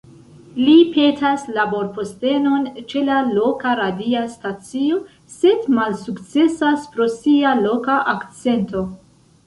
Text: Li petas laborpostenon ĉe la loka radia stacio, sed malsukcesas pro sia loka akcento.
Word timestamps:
Li 0.59 0.77
petas 0.93 1.43
laborpostenon 1.57 2.65
ĉe 2.93 3.05
la 3.11 3.19
loka 3.35 3.75
radia 3.81 4.25
stacio, 4.33 4.99
sed 5.37 5.71
malsukcesas 5.79 6.93
pro 6.97 7.11
sia 7.21 7.57
loka 7.65 8.05
akcento. 8.19 8.89